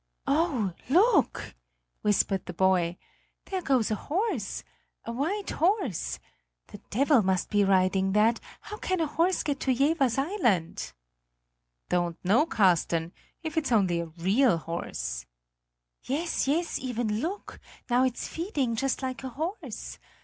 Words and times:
"Oh, 0.25 0.73
look!" 0.89 1.53
whispered 2.01 2.47
the 2.47 2.53
boy; 2.55 2.97
"there 3.45 3.61
goes 3.61 3.91
a 3.91 3.95
horse 3.95 4.63
a 5.05 5.11
white 5.11 5.51
horse 5.51 6.17
the 6.69 6.79
devil 6.89 7.21
must 7.21 7.51
be 7.51 7.63
riding 7.63 8.13
that 8.13 8.39
how 8.61 8.77
can 8.77 8.99
a 8.99 9.05
horse 9.05 9.43
get 9.43 9.59
to 9.59 9.73
Jevers 9.75 10.17
Island?" 10.17 10.93
"Don't 11.89 12.17
know, 12.25 12.47
Carsten; 12.47 13.13
if 13.43 13.57
it's 13.57 13.71
only 13.71 13.99
a 13.99 14.07
real 14.07 14.57
horse!" 14.57 15.27
"Yes, 16.05 16.47
yes, 16.47 16.83
Iven; 16.83 17.19
look, 17.21 17.59
now 17.87 18.03
it's 18.03 18.27
feeding 18.27 18.75
just 18.75 19.03
like 19.03 19.23
a 19.23 19.29
horse! 19.29 19.99